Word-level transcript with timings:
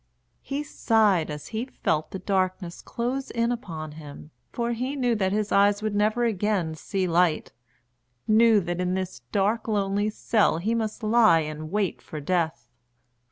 He 0.41 0.63
sighed 0.63 1.29
as 1.29 1.49
he 1.49 1.63
felt 1.65 2.09
the 2.09 2.17
darkness 2.17 2.81
close 2.81 3.29
in 3.29 3.51
upon 3.51 3.91
him, 3.91 4.31
for 4.51 4.71
he 4.71 4.95
knew 4.95 5.13
that 5.13 5.31
his 5.31 5.51
eyes 5.51 5.83
would 5.83 5.93
never 5.93 6.23
again 6.23 6.73
see 6.73 7.05
light 7.07 7.51
knew 8.27 8.59
that 8.61 8.81
in 8.81 8.95
this 8.95 9.19
dark 9.31 9.67
lonely 9.67 10.09
cell 10.09 10.57
he 10.57 10.73
must 10.73 11.03
lie 11.03 11.41
and 11.41 11.69
wait 11.69 12.01
for 12.01 12.19
death. 12.19 12.67